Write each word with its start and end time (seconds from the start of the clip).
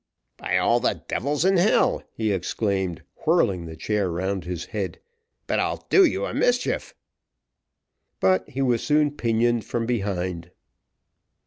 "By 0.37 0.57
all 0.57 0.79
the 0.79 1.03
devils 1.07 1.45
in 1.45 1.57
hell," 1.57 2.01
he 2.11 2.31
exclaimed, 2.33 3.03
whirling 3.27 3.67
the 3.67 3.75
chair 3.75 4.09
round 4.09 4.45
his 4.45 4.65
head, 4.65 4.99
"but 5.45 5.59
I'll 5.59 5.85
do 5.91 6.03
you 6.03 6.25
a 6.25 6.33
mischief!" 6.33 6.95
But 8.19 8.49
he 8.49 8.63
was 8.63 8.81
soon 8.83 9.11
pinioned 9.11 9.63
from 9.63 9.85
behind. 9.85 10.49